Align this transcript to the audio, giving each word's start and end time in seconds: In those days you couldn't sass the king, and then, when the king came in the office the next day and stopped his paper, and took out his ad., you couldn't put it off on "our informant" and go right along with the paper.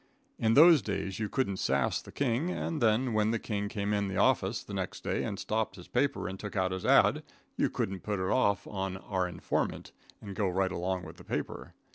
In 0.39 0.55
those 0.55 0.81
days 0.81 1.19
you 1.19 1.29
couldn't 1.29 1.57
sass 1.57 2.01
the 2.01 2.11
king, 2.11 2.49
and 2.49 2.81
then, 2.81 3.13
when 3.13 3.29
the 3.29 3.37
king 3.37 3.69
came 3.69 3.93
in 3.93 4.07
the 4.07 4.17
office 4.17 4.63
the 4.63 4.73
next 4.73 5.03
day 5.03 5.23
and 5.23 5.37
stopped 5.37 5.75
his 5.75 5.87
paper, 5.87 6.27
and 6.27 6.39
took 6.39 6.55
out 6.55 6.71
his 6.71 6.87
ad., 6.87 7.21
you 7.55 7.69
couldn't 7.69 7.99
put 7.99 8.19
it 8.19 8.31
off 8.31 8.65
on 8.65 8.97
"our 8.97 9.27
informant" 9.27 9.91
and 10.19 10.35
go 10.35 10.49
right 10.49 10.71
along 10.71 11.03
with 11.03 11.17
the 11.17 11.23
paper. 11.23 11.75